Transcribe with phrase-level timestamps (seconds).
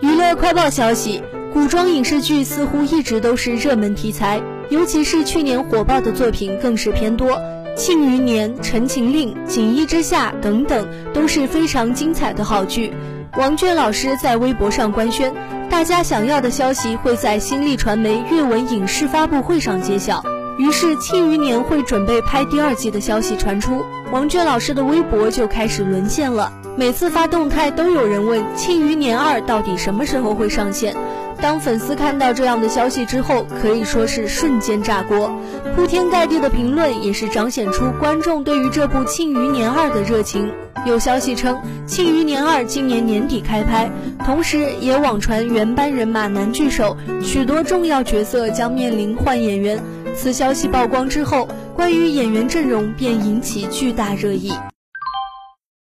[0.00, 1.20] 娱乐快报消息：
[1.52, 4.40] 古装影视剧似乎一直都是热门题材，
[4.70, 7.32] 尤其是去年火爆的作品更是偏多，
[7.74, 12.92] 《庆余年》《陈情令》《锦衣之下》等等都是非常精彩的好剧。
[13.36, 15.34] 王娟老师在微博上官宣，
[15.68, 20.22] 大家想要的消息会在新力传媒阅文影视发布会上揭晓。
[20.58, 26.52] 于是，《庆余年》会准备拍第二季的消息传出，王娟老师的微博就开始沦陷了。
[26.76, 30.96] 每次发动态都有人问《庆余年二》到底什么时候会上线。
[31.40, 35.30] 当粉丝看到这样的消息之后，可以说是瞬间炸锅，
[35.76, 40.50] 铺天盖地的评论也是彰显出观众对于这部《庆余年二》的热情。
[40.84, 41.54] 有消息称，
[41.86, 43.88] 《庆余年二》今年年底开拍，
[44.24, 49.80] 同时也网传原班人马男聚首，许多重要角色将面临换演员。
[50.20, 54.52] 此消息曝光之后，关于演员阵容便引起巨大热议。